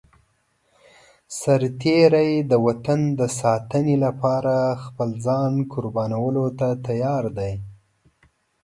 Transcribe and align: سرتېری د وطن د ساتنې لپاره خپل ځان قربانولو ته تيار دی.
سرتېری 1.39 2.31
د 2.51 2.53
وطن 2.65 2.99
د 3.19 3.21
ساتنې 3.41 3.95
لپاره 4.05 4.53
خپل 4.83 5.09
ځان 5.25 5.53
قربانولو 5.73 6.45
ته 6.59 6.67
تيار 6.87 7.23
دی. 7.37 7.53